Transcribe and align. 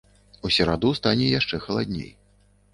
У 0.47 0.49
сераду 0.55 0.89
стане 1.01 1.29
яшчэ 1.39 1.63
халадней. 1.69 2.13